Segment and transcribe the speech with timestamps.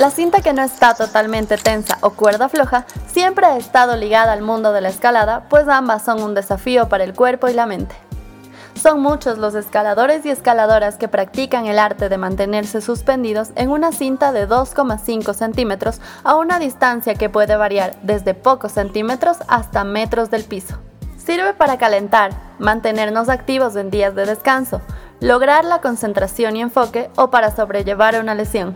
[0.00, 4.40] La cinta que no está totalmente tensa o cuerda floja siempre ha estado ligada al
[4.40, 7.94] mundo de la escalada, pues ambas son un desafío para el cuerpo y la mente.
[8.82, 13.92] Son muchos los escaladores y escaladoras que practican el arte de mantenerse suspendidos en una
[13.92, 20.30] cinta de 2,5 centímetros a una distancia que puede variar desde pocos centímetros hasta metros
[20.30, 20.78] del piso.
[21.18, 24.80] Sirve para calentar, mantenernos activos en días de descanso,
[25.20, 28.74] lograr la concentración y enfoque o para sobrellevar una lesión.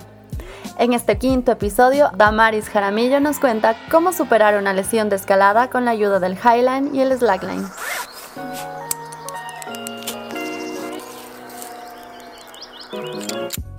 [0.76, 5.84] En este quinto episodio, Damaris Jaramillo nos cuenta cómo superar una lesión de escalada con
[5.84, 7.64] la ayuda del Highline y el Slackline.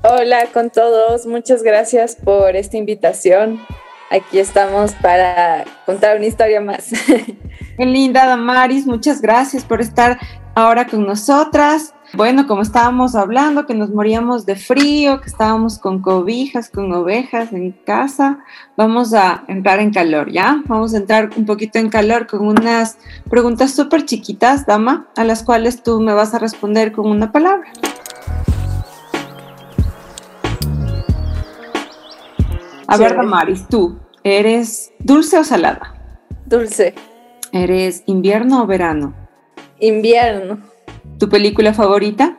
[0.04, 3.59] Hola con todos, muchas gracias por esta invitación.
[4.09, 6.92] Aquí estamos para contar una historia más.
[7.78, 10.18] Qué linda, Damaris, muchas gracias por estar
[10.56, 11.94] ahora con nosotras.
[12.14, 17.52] Bueno, como estábamos hablando, que nos moríamos de frío, que estábamos con cobijas, con ovejas
[17.52, 18.39] en casa,
[18.78, 20.62] vamos a entrar en calor, ¿ya?
[20.67, 22.97] Vamos a entrar un poquito en calor con unas
[23.30, 27.70] preguntas súper chiquitas, dama, a las cuales tú me vas a responder con una palabra.
[32.88, 35.95] A ver, Damaris, tú, ¿eres dulce o salada?
[36.45, 36.94] Dulce.
[37.52, 39.14] ¿Eres invierno o verano?
[39.80, 40.75] Invierno.
[41.20, 42.38] ¿Tu película favorita?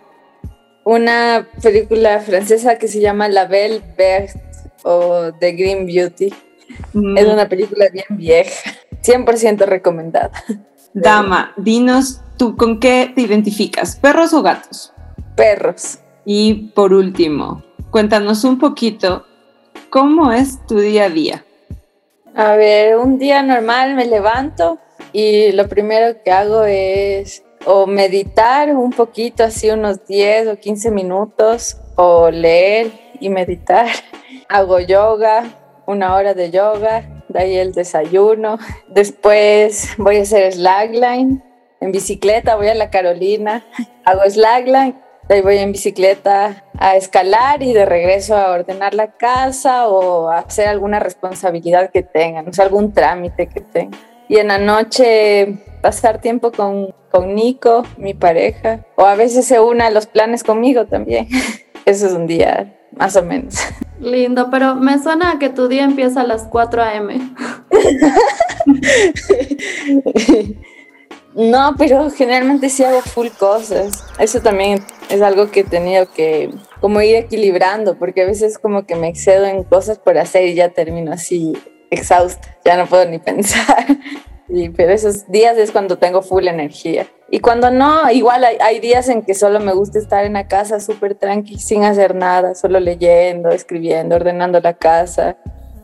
[0.84, 4.40] Una película francesa que se llama La Belle Verte
[4.84, 6.32] o The Green Beauty.
[6.92, 7.18] Mm.
[7.18, 8.70] Es una película bien vieja,
[9.02, 10.30] 100% recomendada.
[10.94, 14.92] Dama, dinos tú con qué te identificas, perros o gatos?
[15.34, 15.98] Perros.
[16.24, 19.24] Y por último, cuéntanos un poquito
[19.90, 21.44] cómo es tu día a día.
[22.34, 24.78] A ver, un día normal me levanto
[25.12, 30.90] y lo primero que hago es o meditar un poquito, así unos 10 o 15
[30.90, 33.88] minutos, o leer y meditar.
[34.48, 35.44] Hago yoga,
[35.86, 38.58] una hora de yoga, de ahí el desayuno.
[38.88, 41.42] Después voy a hacer slackline.
[41.80, 43.66] En bicicleta voy a la Carolina,
[44.04, 44.98] hago slackline,
[45.28, 50.68] ahí voy en bicicleta a escalar y de regreso a ordenar la casa o hacer
[50.68, 54.00] alguna responsabilidad que tengan, o sea, algún trámite que tengan.
[54.28, 59.60] Y en la noche pasar tiempo con, con Nico, mi pareja, o a veces se
[59.60, 61.28] une a los planes conmigo también.
[61.84, 63.54] Eso es un día, más o menos.
[64.00, 67.16] Lindo, pero me suena que tu día empieza a las 4 a.m.
[71.34, 74.04] no, pero generalmente sí hago full cosas.
[74.18, 76.50] Eso también es algo que he tenido que
[76.80, 80.54] como ir equilibrando, porque a veces como que me excedo en cosas por hacer y
[80.54, 81.52] ya termino así
[81.90, 83.86] exhausta, ya no puedo ni pensar.
[84.48, 87.06] Y, pero esos días es cuando tengo full energía.
[87.30, 90.78] Y cuando no, igual hay, días en que solo me gusta estar en la casa
[90.78, 95.36] súper tranqui, sin hacer nada, solo leyendo, escribiendo, ordenando la casa,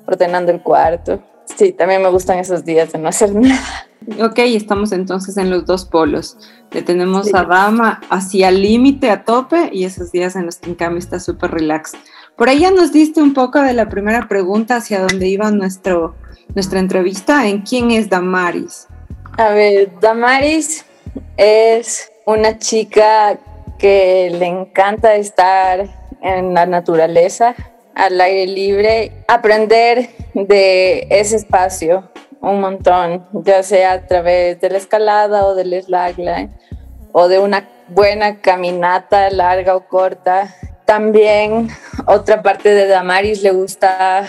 [0.06, 1.20] ordenando el cuarto.
[1.44, 3.88] Sí, también me gustan esos días de no hacer nada.
[4.20, 6.36] Ok, estamos entonces en los dos polos.
[6.70, 10.70] Le tenemos a Dama hacia el límite, a tope, y esos días en los que
[10.70, 11.92] en cambio está súper relax.
[12.37, 16.15] Por ahí ya nos diste un poco de la primera pregunta hacia dónde iba nuestro,
[16.54, 18.88] nuestra entrevista en quién es Damaris.
[19.38, 20.84] A ver, Damaris
[21.37, 23.38] es una chica
[23.78, 25.88] que le encanta estar
[26.22, 27.54] en la naturaleza,
[27.94, 32.10] al aire libre, aprender de ese espacio
[32.41, 36.53] un montón, ya sea a través de la escalada o del slackline
[37.12, 40.55] o de una buena caminata larga o corta.
[40.92, 41.70] También
[42.04, 44.26] otra parte de Damaris le gusta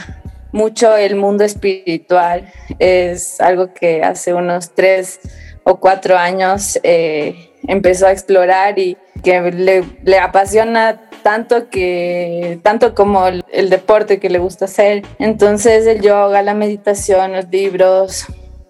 [0.53, 2.49] mucho el mundo espiritual.
[2.79, 5.19] Es algo que hace unos tres
[5.65, 8.95] o cuatro años eh, empezó a explorar y
[9.25, 15.03] que le, apasiona tanto que tanto como el, el, deporte que le gusta hacer.
[15.19, 18.25] Entonces el yoga, la meditación, los libros,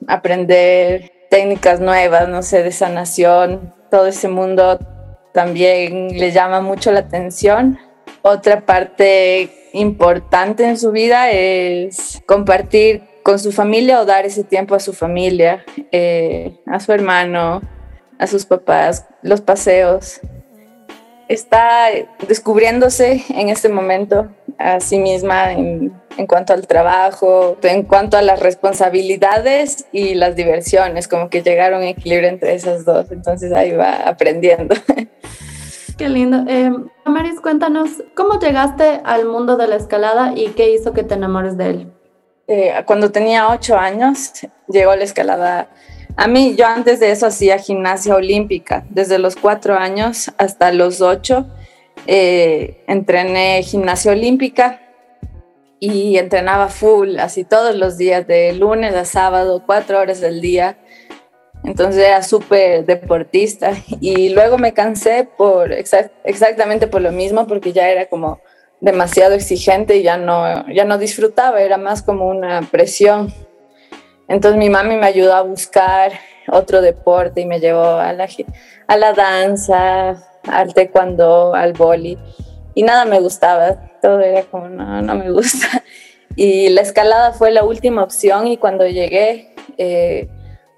[0.07, 4.79] aprender técnicas nuevas, no sé, de sanación, todo ese mundo
[5.33, 7.77] también le llama mucho la atención.
[8.21, 14.75] Otra parte importante en su vida es compartir con su familia o dar ese tiempo
[14.75, 17.61] a su familia, eh, a su hermano,
[18.19, 20.21] a sus papás, los paseos.
[21.29, 21.87] está
[22.27, 24.27] descubriéndose en este momento
[24.59, 25.53] a sí misma
[26.17, 31.79] en, cuanto al trabajo, en cuanto a las responsabilidades y las diversiones, como que llegaron
[31.79, 34.75] a un equilibrio entre esas dos, entonces ahí va aprendiendo.
[35.97, 36.43] Qué lindo.
[36.47, 36.71] Eh,
[37.05, 41.55] Maris, cuéntanos, ¿cómo llegaste al mundo de la escalada y qué hizo que te enamores
[41.55, 41.93] de él?
[42.47, 44.31] Eh, cuando tenía ocho años,
[44.67, 45.69] llegó la escalada
[46.15, 51.01] a mí, yo antes de eso hacía gimnasia olímpica, desde los cuatro años hasta los
[51.01, 51.47] ocho.
[52.05, 54.81] Eh, entrené gimnasia olímpica
[55.85, 60.77] y entrenaba full, así todos los días, de lunes a sábado, cuatro horas del día.
[61.65, 67.89] Entonces era súper deportista y luego me cansé por exactamente por lo mismo, porque ya
[67.89, 68.39] era como
[68.79, 73.33] demasiado exigente y ya no, ya no disfrutaba, era más como una presión.
[74.29, 76.13] Entonces mi mami me ayudó a buscar
[76.47, 78.29] otro deporte y me llevó a la,
[78.87, 80.11] a la danza,
[80.49, 82.17] al taekwondo, al boli
[82.73, 85.67] y nada me gustaba, todo era como no, no me gusta.
[86.35, 90.27] Y la escalada fue la última opción y cuando llegué eh,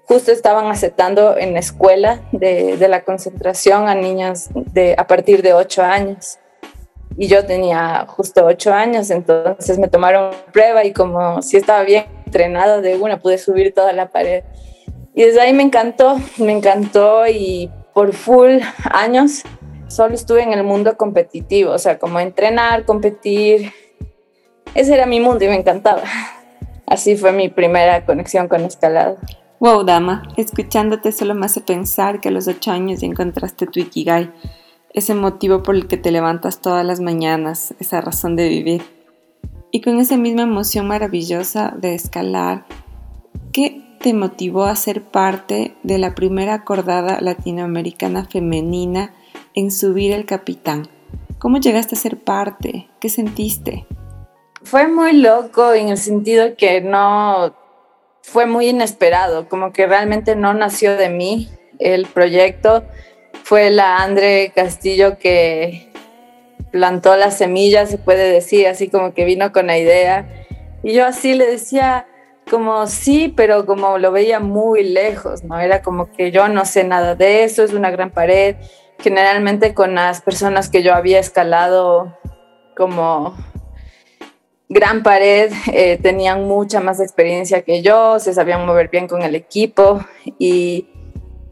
[0.04, 5.40] justo estaban aceptando en la escuela de, de, la concentración a niñas de, a partir
[5.40, 6.38] de 8 años
[7.16, 12.04] y yo tenía justo 8 años, entonces me tomaron prueba y como si estaba bien
[12.26, 14.44] entrenada de una, pude subir toda la pared.
[15.14, 18.58] Y desde ahí me encantó, me encantó y por full
[18.90, 19.42] años
[19.88, 23.72] solo estuve en el mundo competitivo, o sea, como entrenar, competir.
[24.74, 26.02] Ese era mi mundo y me encantaba.
[26.86, 29.16] Así fue mi primera conexión con escalada.
[29.58, 33.80] Wow, dama, escuchándote solo me hace pensar que a los ocho años ya encontraste tu
[33.80, 34.30] Ikigai,
[34.92, 38.82] ese motivo por el que te levantas todas las mañanas, esa razón de vivir.
[39.72, 42.66] Y con esa misma emoción maravillosa de escalar,
[43.52, 49.12] ¿qué te motivó a ser parte de la primera acordada latinoamericana femenina
[49.56, 50.88] en subir el capitán?
[51.38, 52.88] ¿Cómo llegaste a ser parte?
[53.00, 53.86] ¿Qué sentiste?
[54.62, 57.56] Fue muy loco en el sentido que no
[58.22, 61.48] fue muy inesperado, como que realmente no nació de mí
[61.78, 62.84] el proyecto.
[63.44, 65.90] Fue la Andre Castillo que
[66.70, 70.46] plantó la semilla, se puede decir, así como que vino con la idea.
[70.82, 72.06] Y yo así le decía
[72.50, 75.58] como sí, pero como lo veía muy lejos, ¿no?
[75.58, 78.56] Era como que yo no sé nada de eso, es una gran pared.
[78.98, 82.18] Generalmente con las personas que yo había escalado
[82.76, 83.36] como
[84.68, 89.34] gran pared, eh, tenían mucha más experiencia que yo, se sabían mover bien con el
[89.34, 90.04] equipo
[90.38, 90.88] y,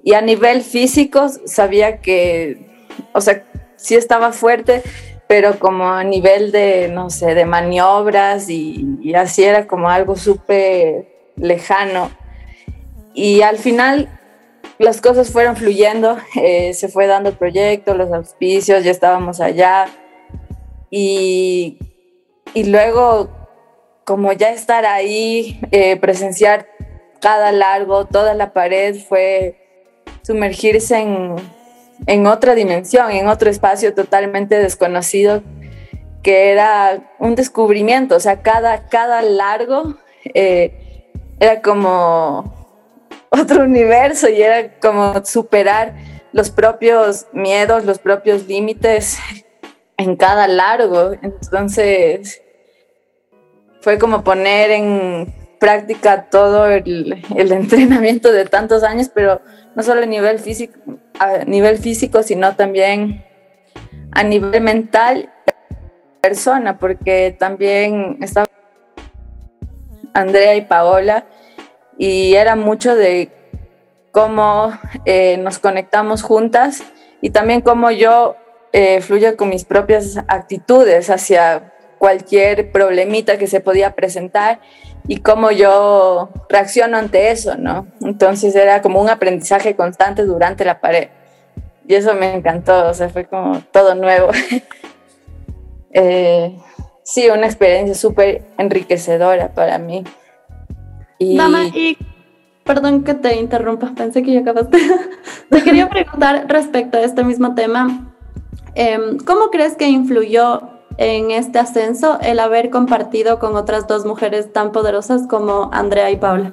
[0.03, 3.45] y a nivel físico sabía que, o sea,
[3.77, 4.83] sí estaba fuerte,
[5.29, 11.33] pero como a nivel de, no sé, de maniobras y, así era como algo súper
[11.37, 12.11] lejano.
[13.15, 14.09] Y al final
[14.79, 19.87] las cosas fueron fluyendo, eh, se fue dando el proyecto, los auspicios, ya estábamos allá.
[20.91, 21.79] Y,
[22.55, 23.31] y luego,
[24.05, 26.69] como ya estar ahí, eh, presenciar
[27.21, 29.57] cada largo, toda la pared, fue
[30.23, 31.37] sumergirse en,
[32.07, 35.43] en otra dimensión, en otro espacio totalmente desconocido,
[36.23, 39.95] que era un descubrimiento, o sea, cada, cada largo
[40.33, 42.64] eh, era como
[43.41, 45.95] otro universo y era como superar
[46.33, 49.19] los propios miedos, los propios límites
[49.97, 51.13] en cada largo.
[51.23, 52.43] Entonces,
[53.81, 59.41] fue como poner en práctica todo el, entrenamiento de tantos años, pero
[59.75, 60.79] no solo a nivel físico,
[61.19, 63.25] a nivel físico, sino también
[64.13, 65.31] a nivel mental
[66.21, 68.47] persona, porque también estaba
[70.15, 71.27] Andrea y Paola
[71.99, 73.31] y era mucho de
[74.11, 74.73] cómo
[75.05, 76.83] eh, nos conectamos juntas
[77.21, 78.37] y también cómo yo
[78.73, 84.61] eh, fluyo con mis propias actitudes hacia cualquier problemita que se podía presentar
[85.07, 87.87] y cómo yo reacciono ante eso, ¿no?
[88.03, 91.09] Entonces era como un aprendizaje constante durante la pared.
[91.87, 94.31] Y eso me encantó, o sea, fue como todo nuevo.
[95.93, 96.57] eh,
[97.03, 100.05] sí, una experiencia súper enriquecedora para mí.
[101.19, 101.37] Y...
[101.37, 101.97] Dama, y
[102.65, 104.79] perdón que te interrumpa, pensé que ya acabaste.
[105.51, 108.13] te quería preguntar respecto a este mismo tema.
[108.75, 110.63] Eh, ¿Cómo crees que influyó
[110.97, 116.17] en este ascenso el haber compartido con otras dos mujeres tan poderosas como Andrea y
[116.17, 116.53] Paula?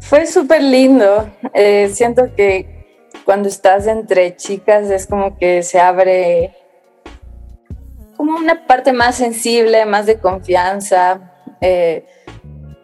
[0.00, 1.28] Fue súper lindo.
[1.54, 2.78] Eh, siento que
[3.24, 6.54] cuando estás entre chicas es como que se abre
[8.16, 11.32] como una parte más sensible, más de confianza.
[11.60, 12.06] Eh,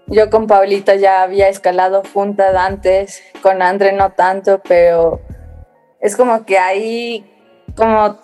[0.07, 5.21] yo con Paulita ya había escalado juntas antes, con Andre no tanto, pero
[6.01, 7.25] es como que hay
[7.77, 8.19] como,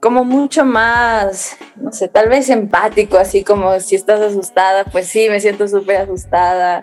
[0.00, 5.28] como mucho más, no sé, tal vez empático, así como si estás asustada, pues sí,
[5.28, 6.80] me siento súper asustada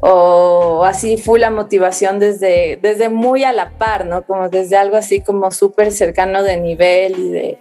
[0.00, 4.22] o así full la motivación desde, desde muy a la par, ¿no?
[4.22, 7.58] Como desde algo así como súper cercano de nivel y de...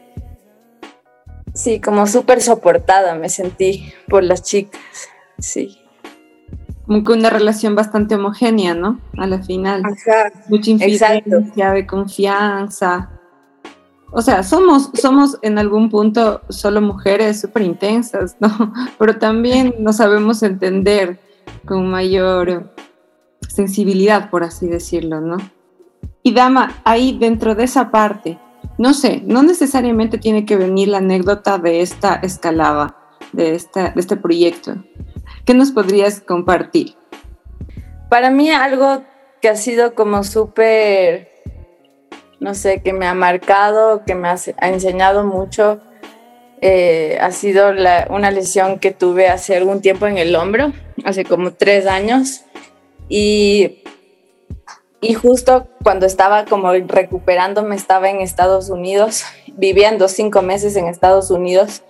[1.54, 4.80] Sí, como súper soportada me sentí por las chicas,
[5.40, 5.80] sí.
[6.86, 9.00] Como que una relación bastante homogénea, ¿no?
[9.18, 9.84] A la final.
[9.86, 13.10] Ajá, Mucha infidencia, de confianza.
[14.12, 18.50] O sea, somos, somos en algún punto solo mujeres súper intensas, ¿no?
[18.98, 21.20] Pero también nos sabemos entender
[21.66, 22.74] con mayor
[23.50, 25.38] sensibilidad, por así decirlo, ¿no?
[26.24, 28.40] Y Dama, ahí dentro de esa parte,
[28.78, 32.96] no sé, no necesariamente tiene que venir la anécdota de esta escalada,
[33.34, 34.76] de, esta, de este proyecto.
[35.48, 36.96] ¿Qué nos podrías compartir?
[38.10, 39.04] Para mí algo
[39.42, 41.32] que ha sido como súper,
[42.42, 45.80] no sé, que me ha marcado, que me ha, enseñado mucho,
[46.60, 47.70] eh, ha sido
[48.10, 50.74] una lesión que tuve hace algún tiempo en el hombro
[51.06, 52.42] hace como tres años.
[53.08, 53.84] Y,
[55.00, 59.24] y justo cuando estaba como recuperándome, estaba en Estados Unidos,
[59.54, 61.84] viviendo cinco meses en Estados Unidos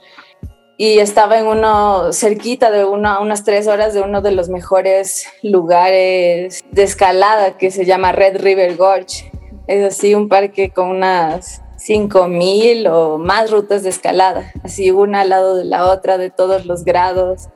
[0.77, 5.27] y estaba en uno cerquita de uno, unas tres horas de uno de los mejores
[5.41, 9.31] lugares de escalada que se llama Red River Gorge.
[9.65, 15.29] Es así un parque con unas 5000 o más rutas de escalada, así una al
[15.29, 17.49] lado de la otra de todos los grados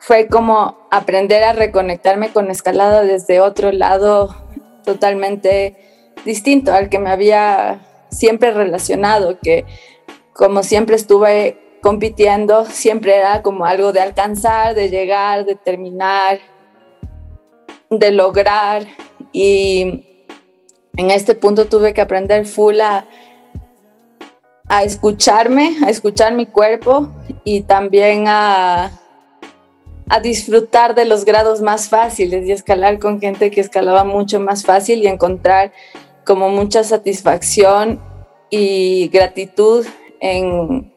[0.00, 4.34] fue como aprender a reconectarme con escalada desde otro lado
[4.82, 5.76] totalmente
[6.24, 9.66] distinto al que me había siempre relacionado, que
[10.32, 16.40] como siempre estuve compitiendo, siempre era como algo de alcanzar, de llegar, de terminar,
[17.90, 18.86] de lograr.
[19.32, 20.28] Y
[20.96, 23.06] en este punto tuve que aprender full a,
[24.68, 27.08] a escucharme, a escuchar mi cuerpo
[27.44, 28.92] y también a
[30.10, 34.64] a disfrutar de los grados más fáciles y escalar con gente que escalaba mucho más
[34.64, 35.72] fácil y encontrar
[36.26, 38.00] como mucha satisfacción
[38.50, 39.86] y gratitud
[40.18, 40.92] en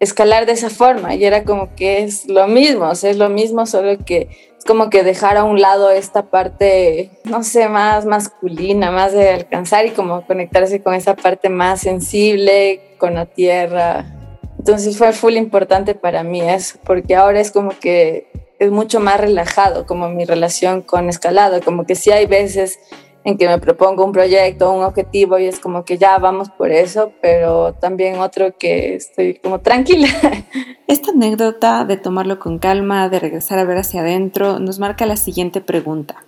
[0.00, 1.14] escalar de esa forma.
[1.14, 4.28] Y era como que es lo mismo, o sea, es lo mismo, solo que
[4.58, 9.30] es como que dejar a un lado esta parte, no sé, más masculina, más de
[9.30, 14.06] alcanzar y como conectarse con esa parte más sensible, con la tierra.
[14.58, 18.26] Entonces fue full importante para mí eso, porque ahora es como que
[18.58, 22.78] es mucho más relajado como mi relación con escalado, como que sí hay veces
[23.24, 26.70] en que me propongo un proyecto, un objetivo y es como que ya vamos por
[26.70, 30.08] eso, pero también otro que estoy como tranquila.
[30.86, 35.16] Esta anécdota de tomarlo con calma, de regresar a ver hacia adentro, nos marca la
[35.16, 36.24] siguiente pregunta.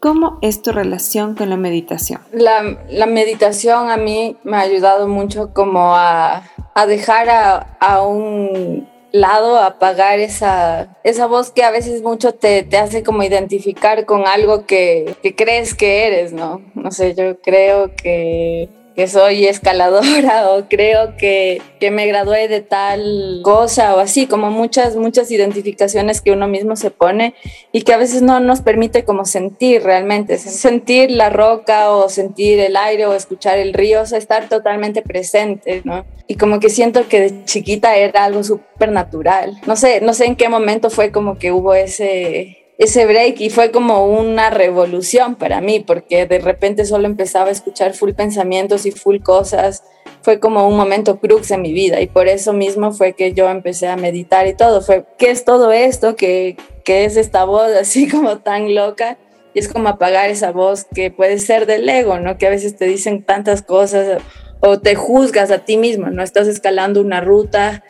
[0.00, 2.20] ¿Cómo es tu relación con la meditación?
[2.32, 6.42] La, la meditación a mí me ha ayudado mucho como a,
[6.74, 12.62] a dejar a, a un lado apagar esa, esa voz que a veces mucho te,
[12.62, 16.62] te hace como identificar con algo que, que crees que eres, ¿no?
[16.74, 22.60] No sé, yo creo que que soy escaladora o creo que, que, me gradué de
[22.60, 27.34] tal cosa o así, como muchas, muchas identificaciones que uno mismo se pone
[27.72, 32.60] y que a veces no nos permite como sentir realmente, sentir la roca o sentir
[32.60, 36.04] el aire o escuchar el río, o sea, estar totalmente presente, ¿no?
[36.26, 39.60] Y como que siento que de chiquita era algo súper natural.
[39.66, 43.50] No sé, no sé en qué momento fue como que hubo ese, ese break y
[43.50, 48.86] fue como una revolución para mí porque de repente solo empezaba a escuchar full pensamientos
[48.86, 49.84] y full cosas.
[50.22, 53.48] Fue como un momento crux en mi vida y por eso mismo fue que yo
[53.50, 54.80] empecé a meditar y todo.
[54.80, 56.16] Fue, ¿qué es todo esto?
[56.16, 59.18] ¿Qué, qué es esta voz así como tan loca?
[59.54, 62.38] Y es como apagar esa voz que puede ser del ego, ¿no?
[62.38, 64.22] Que a veces te dicen tantas cosas
[64.60, 66.22] o te juzgas a ti mismo, ¿no?
[66.22, 67.82] Estás escalando una ruta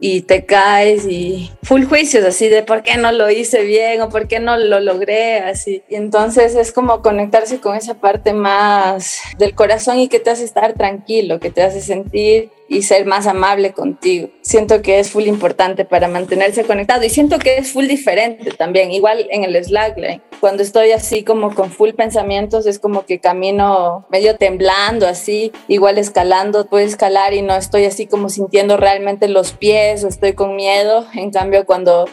[0.00, 4.08] y te caes y full juicios así de por qué no lo hice bien o
[4.08, 5.82] por qué no lo logré así.
[5.88, 10.44] Y entonces es como conectarse con esa parte más del corazón y que te hace
[10.44, 14.28] estar tranquilo, que te hace sentir y ser más amable contigo.
[14.42, 18.92] Siento que es full importante para mantenerse conectado y siento que es full diferente también,
[18.92, 20.22] igual en el slackline.
[20.38, 25.98] Cuando estoy así como con full pensamientos es como que camino medio temblando así, igual
[25.98, 30.54] escalando, puedo escalar y no estoy así como sintiendo realmente los pies o estoy con
[30.54, 31.06] miedo.
[31.14, 32.04] En cambio cuando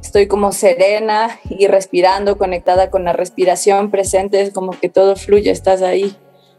[0.00, 5.50] estoy como serena y respirando, conectada con la respiración presente, es como que todo fluye,
[5.50, 6.16] estás ahí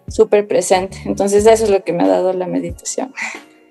[0.08, 0.98] súper presente.
[1.06, 3.14] Entonces eso es lo que me ha dado la meditación.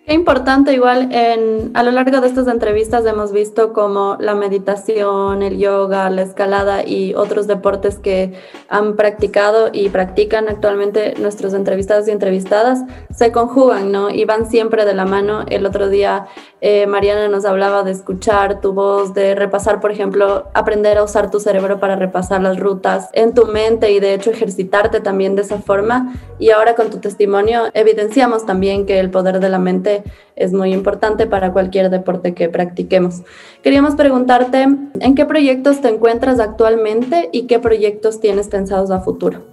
[0.07, 5.43] Qué importante, igual en, a lo largo de estas entrevistas hemos visto como la meditación,
[5.43, 8.35] el yoga, la escalada y otros deportes que
[8.69, 12.81] han practicado y practican actualmente nuestros entrevistados y entrevistadas
[13.17, 14.11] se conjugan, ¿no?
[14.11, 15.47] Y van siempre de la mano.
[15.49, 16.27] El otro día
[16.61, 21.31] eh, Mariana nos hablaba de escuchar tu voz, de repasar, por ejemplo, aprender a usar
[21.31, 25.43] tu cerebro para repasar las rutas en tu mente y de hecho ejercitarte también de
[25.43, 26.15] esa forma.
[26.39, 29.94] Y ahora con tu testimonio evidenciamos también que el poder de la mente
[30.37, 33.23] es muy importante para cualquier deporte que practiquemos.
[33.63, 39.45] Queríamos preguntarte, ¿en qué proyectos te encuentras actualmente y qué proyectos tienes pensados a futuro?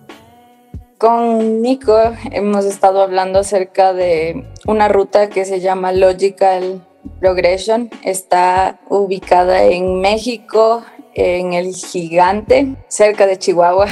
[0.97, 1.97] Con Nico
[2.31, 6.85] hemos estado hablando acerca de una ruta que se llama Logical
[7.19, 7.89] Progression.
[8.03, 10.83] Está ubicada en México,
[11.15, 13.87] en el Gigante, cerca de Chihuahua.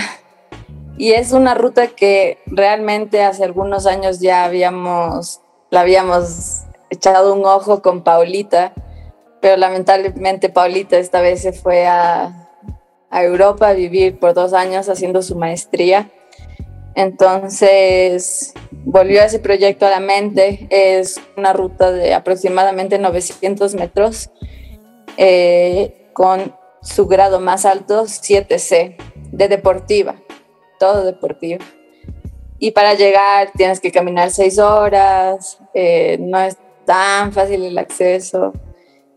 [0.99, 7.45] Y es una ruta que realmente hace algunos años ya habíamos la habíamos echado un
[7.45, 8.73] ojo con Paulita,
[9.41, 12.47] pero lamentablemente Paulita esta vez se fue a,
[13.11, 16.09] Europa a vivir por dos años haciendo su maestría.
[16.95, 18.53] Entonces
[18.85, 20.67] volvió ese proyecto a la mente.
[20.69, 24.29] Es una ruta de aproximadamente 900 metros
[25.17, 28.95] eh, con su grado más alto, 7C,
[29.31, 30.15] de deportiva,
[30.79, 31.63] todo deportivo.
[32.59, 38.51] Y para llegar tienes que caminar seis horas, eh, no es tan fácil el acceso,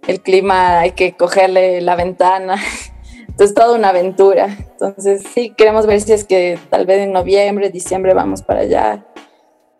[0.07, 2.57] el clima hay que cogerle la ventana,
[3.29, 4.47] entonces toda una aventura.
[4.47, 9.05] Entonces sí, queremos ver si es que tal vez en noviembre, diciembre vamos para allá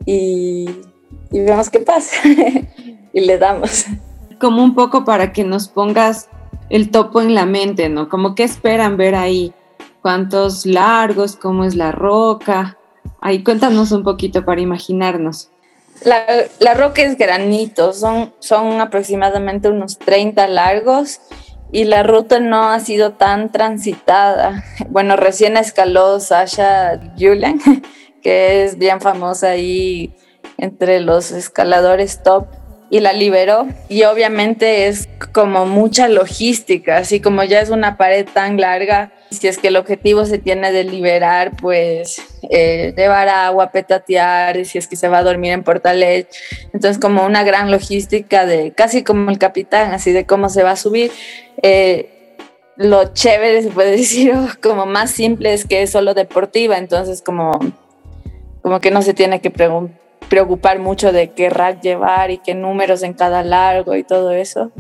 [0.05, 0.69] y,
[1.31, 2.17] y vemos qué pasa
[3.13, 3.87] y le damos.
[4.41, 6.29] Como un poco para que nos pongas
[6.69, 8.09] el topo en la mente, ¿no?
[8.09, 9.53] Como qué esperan ver ahí,
[10.01, 12.79] cuántos largos, cómo es la roca
[13.21, 15.51] Ahí cuéntanos un poquito para imaginarnos.
[16.05, 21.21] La, roca es granito, son, son aproximadamente unos 30 largos
[21.71, 24.65] y la ruta no ha sido tan transitada.
[24.89, 27.61] Bueno, recién escaló Sasha Julian,
[28.23, 30.15] que es bien famosa ahí
[30.59, 32.47] entre los escaladores top
[32.93, 33.69] y la liberó.
[33.89, 39.49] Y obviamente es como mucha logística, así como ya es una pared tan larga, si
[39.49, 44.89] es que el objetivo se tiene de liberar, pues eh, llevar agua, petatear, si es
[44.89, 46.29] que se va a dormir en Portalet.
[46.75, 50.73] Entonces como una gran logística de casi como el capitán, así de cómo se va
[50.73, 51.11] a subir.
[51.63, 52.37] Eh,
[52.77, 57.59] lo chévere, se puede decir, como más simple es que es solo deportiva, entonces como,
[58.61, 62.55] como que no se tiene que preguntar preocupar mucho de qué rack llevar y qué
[62.55, 64.73] números en cada largo y todo eso.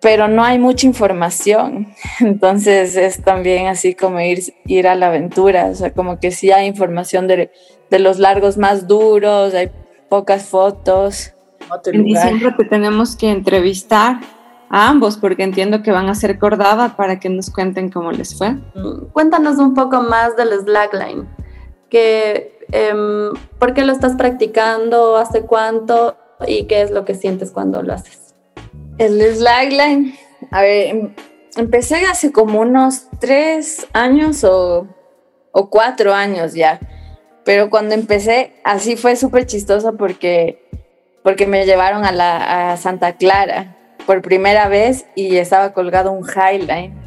[0.00, 5.66] Pero no hay mucha información, entonces es también así como ir, ir a la aventura,
[5.66, 7.52] o sea, como que sí hay información de,
[7.90, 9.70] de los largos más duros, hay
[10.08, 11.32] pocas fotos.
[11.92, 14.18] En diciembre te tenemos que entrevistar
[14.68, 18.36] a ambos porque entiendo que van a ser cordada para que nos cuenten cómo les
[18.36, 18.56] fue.
[19.12, 21.28] Cuéntanos un poco más del slackline,
[21.88, 25.16] que Em, ¿por qué lo estás practicando?
[25.16, 26.16] ¿Hace cuánto?
[26.46, 28.34] ¿Y qué es lo que sientes cuando lo haces?
[28.98, 30.14] El slackline,
[30.50, 31.14] a ver, em,
[31.56, 34.86] empecé hace como unos tres años o,
[35.52, 36.80] o cuatro años ya,
[37.44, 40.68] pero cuando empecé así fue súper chistoso porque,
[41.22, 43.76] porque me llevaron a, la, a Santa Clara
[44.06, 46.97] por primera vez y estaba colgado un highline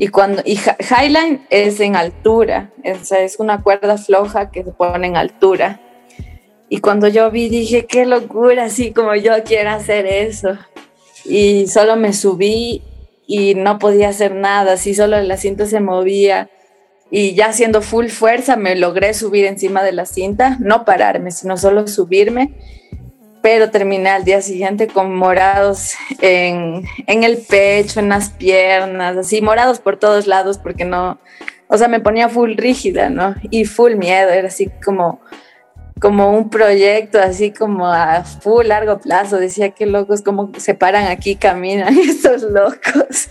[0.00, 0.58] y cuando y
[0.90, 5.78] Highline es en altura, es, una cuerda floja que se pone en altura.
[6.70, 10.56] Y cuando yo vi dije, qué locura, así como yo quiero hacer eso.
[11.26, 12.82] Y solo me subí
[13.26, 16.48] y no podía hacer nada, así solo el asiento se movía.
[17.10, 21.58] Y ya haciendo full fuerza me logré subir encima de la cinta, no pararme, sino
[21.58, 22.54] solo subirme
[23.42, 29.80] pero terminé al día siguiente con morados en, el pecho, en las piernas, así morados
[29.80, 31.18] por todos lados porque no,
[31.68, 33.34] o sea, me ponía full rígida, ¿no?
[33.50, 35.20] Y full miedo, era así como,
[36.00, 41.06] como un proyecto, así como a full largo plazo, decía que locos, como se paran
[41.06, 43.28] aquí, caminan estos locos.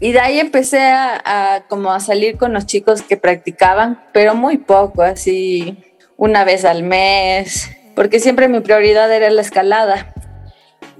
[0.00, 4.58] Y de ahí empecé a, como a salir con los chicos que practicaban, pero muy
[4.58, 5.78] poco, así
[6.18, 10.12] una vez al mes, porque siempre mi prioridad era la escalada.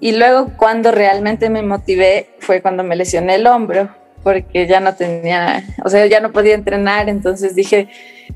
[0.00, 3.90] Y luego cuando realmente me motivé fue cuando me lesioné el hombro,
[4.22, 7.88] porque ya no tenía, o sea, ya no podía entrenar, entonces dije,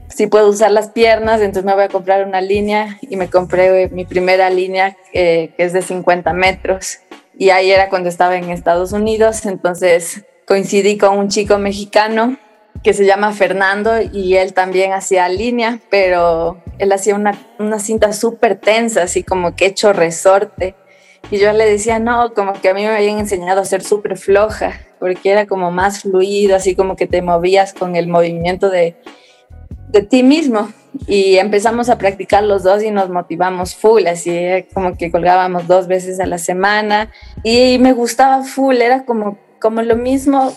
[0.08, 3.88] si puedo usar las piernas, entonces me voy a comprar una línea y me compré
[3.88, 7.00] mi primera línea eh, que es de 50 metros.
[7.36, 12.38] Y ahí era cuando estaba en Estados Unidos, entonces coincidí con un chico mexicano
[12.82, 18.12] que se llama Fernando y él también hacía línea, pero él hacía una, una cinta
[18.12, 20.74] súper tensa, así como que hecho resorte.
[21.30, 24.16] Y yo le decía, no, como que a mí me habían enseñado a ser súper
[24.16, 28.96] floja, porque era como más fluido, así como que te movías con el movimiento de,
[29.88, 30.72] de ti mismo.
[31.06, 35.86] Y empezamos a practicar los dos y nos motivamos full, así como que colgábamos dos
[35.86, 37.12] veces a la semana
[37.44, 40.52] y me gustaba full, era como, como lo mismo,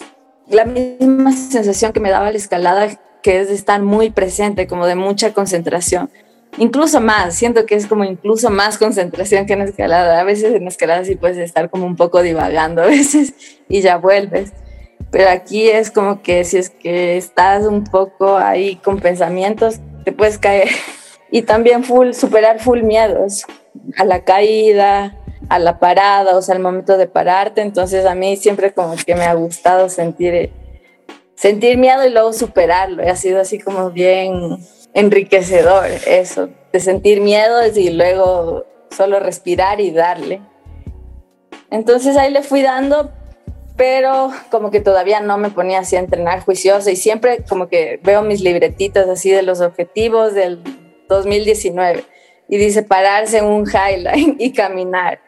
[0.50, 2.88] la misma sensación que me daba la escalada,
[3.22, 6.10] que es de estar muy presente, como de mucha concentración
[6.58, 10.20] incluso más, siento que es como incluso más concentración que en escalada.
[10.20, 13.34] A veces en escalada sí puedes estar como un poco divagando a veces
[13.70, 14.52] y ya vuelves.
[15.12, 20.12] Pero aquí es como que si es que estás un poco ahí con pensamientos, te
[20.12, 20.70] puedes caer.
[21.36, 23.46] Y también full, superar full miedos
[23.98, 25.18] a la caída,
[25.50, 27.62] a la parada, o sea, al momento de pararte.
[27.62, 30.52] Entonces a mí siempre como que me ha gustado sentir,
[31.36, 33.04] sentir miedo y luego superarlo.
[33.04, 34.58] Y ha sido así como bien
[34.94, 40.42] enriquecedor eso, de sentir miedo y luego solo respirar y darle.
[41.72, 43.12] Entonces ahí le fui dando,
[43.76, 48.00] pero como que todavía no me ponía así a entrenar juiciosa y siempre como que
[48.04, 50.62] veo mis libretitas así de los objetivos del
[51.10, 52.04] 2019
[52.48, 55.20] y dice pararse en un highline y caminar.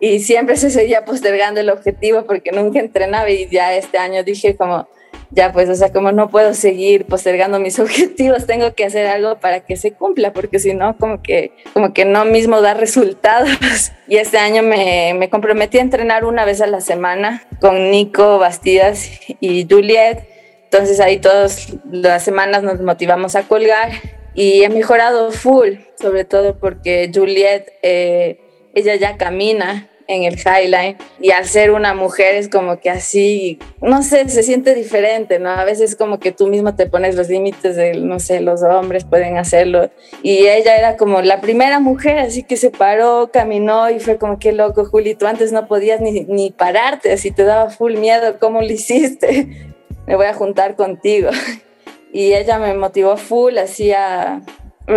[0.00, 4.56] Y siempre se seguía postergando el objetivo porque nunca entrenaba y ya este año dije
[4.56, 4.88] como,
[5.30, 9.38] ya pues, o sea, como no puedo seguir postergando mis objetivos, tengo que hacer algo
[9.38, 13.50] para que se cumpla, porque si no, como que, como que no mismo da resultados.
[14.08, 18.40] Y este año me, me comprometí a entrenar una vez a la semana con Nico
[18.40, 19.08] Bastidas
[19.38, 20.26] y Juliet.
[20.64, 23.92] Entonces ahí todas las semanas nos motivamos a colgar
[24.34, 28.39] y he mejorado full, sobre todo porque Juliet, eh,
[28.74, 33.58] ella ya camina en el Highline y al ser una mujer es como que así,
[33.80, 35.50] no sé, se siente diferente, ¿no?
[35.50, 39.04] A veces como que tú mismo te pones los límites de, no sé, los hombres
[39.04, 39.88] pueden hacerlo
[40.22, 44.38] y ella era como la primera mujer, así que se paró, caminó y fue como
[44.38, 48.38] que loco, Juli, tú antes no podías ni, ni pararte, así te daba full miedo,
[48.40, 49.46] ¿cómo lo hiciste?
[50.06, 51.30] Me voy a juntar contigo.
[52.12, 53.92] Y ella me motivó full, así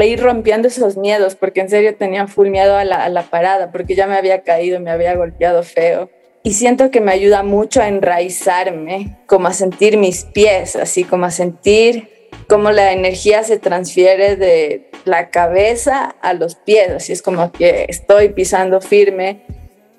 [0.02, 3.72] ir rompiendo esos miedos, porque en serio tenía full miedo a la, a la parada,
[3.72, 6.10] porque ya me había caído, me había golpeado feo.
[6.44, 11.26] Y siento que me ayuda mucho a enraizarme, como a sentir mis pies, así como
[11.26, 12.10] a sentir
[12.48, 17.86] cómo la energía se transfiere de la cabeza a los pies, así es como que
[17.90, 19.42] estoy pisando firme,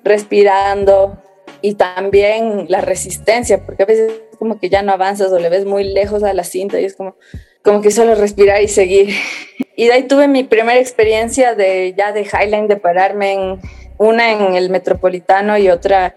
[0.03, 1.21] respirando
[1.61, 5.65] y también la resistencia, porque a veces como que ya no avanzas o le ves
[5.65, 7.15] muy lejos a la cinta y es como,
[7.63, 9.13] como que solo respirar y seguir.
[9.75, 13.59] Y de ahí tuve mi primera experiencia de ya de Highline, de pararme en
[13.97, 16.15] una en el Metropolitano y otra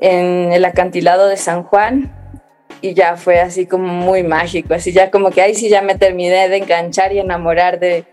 [0.00, 2.12] en el acantilado de San Juan.
[2.80, 5.94] Y ya fue así como muy mágico, así ya como que ahí sí ya me
[5.94, 8.04] terminé de enganchar y enamorar de,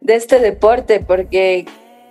[0.00, 1.66] de este deporte, porque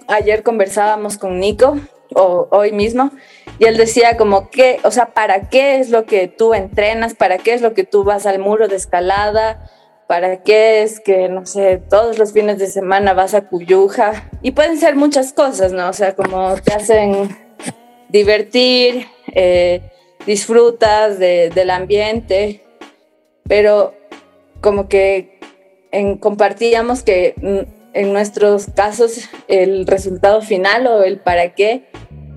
[0.07, 1.79] ayer conversábamos con Nico,
[2.13, 3.12] o hoy mismo,
[3.60, 7.13] y él decía como que, o sea, ¿para qué es lo que tú entrenas?
[7.13, 9.69] ¿Para qué es lo que tú vas al muro de escalada?
[10.08, 14.30] ¿Para qué es que, no sé, todos los fines de semana vas a Cuyuja?
[14.41, 15.89] Y pueden ser muchas cosas, ¿no?
[15.89, 17.36] O sea, como te hacen
[18.08, 19.82] divertir, eh,
[20.26, 22.63] disfrutas del ambiente,
[23.43, 23.93] pero
[24.62, 25.39] como que
[26.20, 27.36] compartíamos que
[27.93, 31.88] en nuestros casos el resultado final o el para qué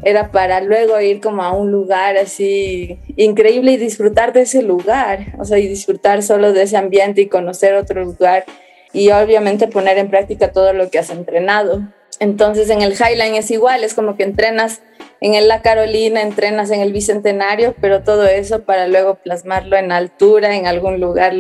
[0.03, 5.35] era para luego ir como a un lugar así increíble y disfrutar de ese lugar,
[5.39, 8.45] o sea, y disfrutar solo de ese ambiente y conocer otro lugar
[8.93, 11.83] y obviamente poner en práctica todo lo que has entrenado.
[12.19, 14.83] Entonces en el Highline es igual, es como que entrenas
[15.21, 19.93] en el La Carolina, entrenas en el Bicentenario, pero todo eso para luego plasmarlo en
[19.93, 21.35] altura, en algún lugar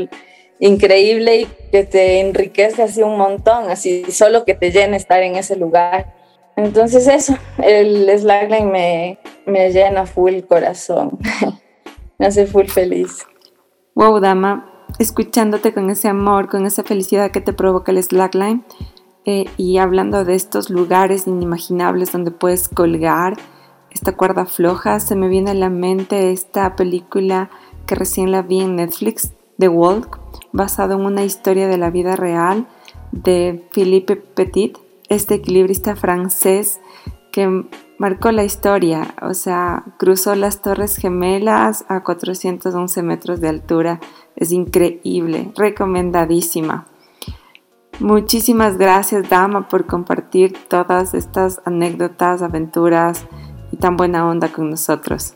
[0.59, 5.37] increíble y que te enriquezca así un montón, así solo que te llene estar en
[5.37, 6.19] ese lugar.
[6.56, 11.18] Entonces eso, el slackline me, me llena full corazón,
[12.18, 13.26] me hace full feliz.
[13.94, 18.64] Wow, dama, escuchándote con ese amor, con esa felicidad que te provoca el slackline
[19.24, 23.36] eh, y hablando de estos lugares inimaginables donde puedes colgar
[23.90, 27.50] esta cuerda floja, se me viene a la mente esta película
[27.86, 30.20] que recién la vi en Netflix, The Walk,
[30.52, 32.66] basado en una historia de la vida real
[33.12, 34.78] de Philippe Petit
[35.11, 36.81] este equilibrista francés
[37.31, 37.66] que
[37.99, 44.01] marcó la historia, o sea, cruzó las Torres Gemelas a 411 metros de altura.
[44.37, 46.87] Es increíble, recomendadísima.
[47.99, 53.27] Muchísimas gracias, Dama, por compartir todas estas anécdotas, aventuras
[53.70, 55.35] y tan buena onda con nosotros.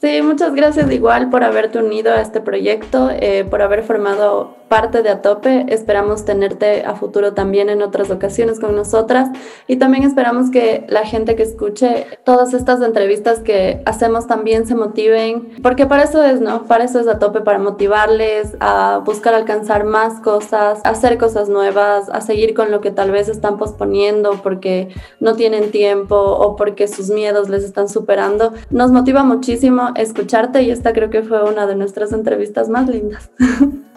[0.00, 5.02] Sí, muchas gracias igual por haberte unido a este proyecto, eh, por haber formado parte
[5.02, 5.66] de Atope.
[5.68, 9.30] Esperamos tenerte a futuro también en otras ocasiones con nosotras
[9.66, 14.74] y también esperamos que la gente que escuche todas estas entrevistas que hacemos también se
[14.74, 16.64] motiven, porque para eso es, ¿no?
[16.64, 22.20] Para eso es Atope, para motivarles a buscar alcanzar más cosas, hacer cosas nuevas, a
[22.20, 24.88] seguir con lo que tal vez están posponiendo porque
[25.20, 28.52] no tienen tiempo o porque sus miedos les están superando.
[28.70, 33.30] Nos motiva muchísimo escucharte y esta creo que fue una de nuestras entrevistas más lindas.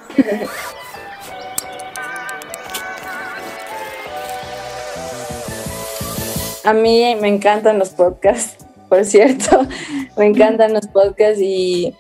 [6.63, 9.65] A mí me encantan los podcasts, por cierto.
[10.17, 11.95] Me encantan los podcasts y,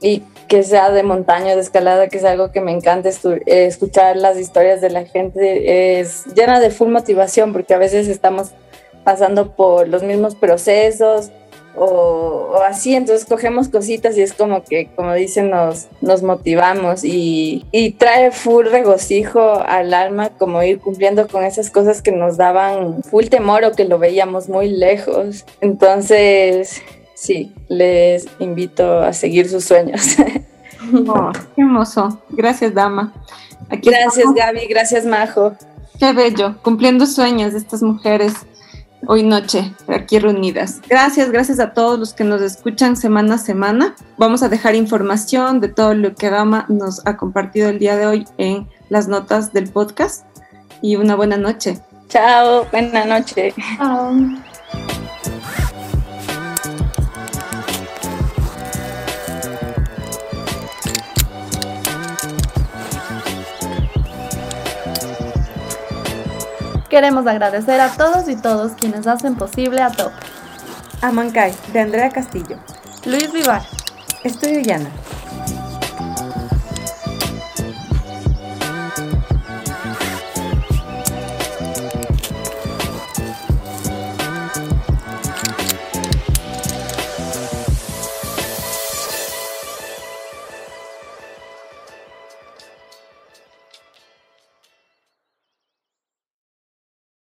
[0.00, 4.16] y que sea de montaña, de escalada, que es algo que me encanta eh, escuchar
[4.16, 6.00] las historias de la gente.
[6.00, 8.52] Es llena de full motivación porque a veces estamos
[9.02, 11.30] pasando por los mismos procesos
[11.76, 17.64] o, así, entonces cogemos cositas y es como que, como dicen, nos, nos motivamos y,
[17.72, 23.02] y, trae full regocijo al alma, como ir cumpliendo con esas cosas que nos daban
[23.02, 25.44] full temor o que lo veíamos muy lejos.
[25.60, 26.82] Entonces,
[27.14, 30.16] sí, les invito a seguir sus sueños.
[31.08, 32.20] Oh, qué hermoso.
[32.28, 33.14] Gracias, Dama.
[33.70, 34.66] gracias, Gaby.
[34.68, 35.54] Gracias, Majo.
[35.98, 36.56] Qué bello.
[36.62, 38.34] Cumpliendo sueños de estas mujeres
[39.06, 40.80] hoy noche aquí reunidas.
[40.88, 43.94] Gracias, gracias a todos los que nos escuchan semana a semana.
[44.18, 48.06] Vamos a dejar información de todo lo que Dama nos ha compartido el día de
[48.06, 50.26] hoy en las notas del podcast.
[50.82, 51.80] Y una buena noche.
[52.08, 53.54] Chao, buena noche.
[53.78, 54.43] Chao.
[66.94, 70.12] Queremos agradecer a todos y todos quienes hacen posible a Top.
[71.02, 72.56] Amancay, de Andrea Castillo.
[73.04, 73.62] Luis Vivar.
[74.22, 74.90] Estudio Llana.